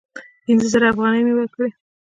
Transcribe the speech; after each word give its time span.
پینځه 0.43 0.67
زره 0.73 0.87
افغانۍ 0.93 1.21
مي 1.25 1.33
ورکړې! 1.35 1.69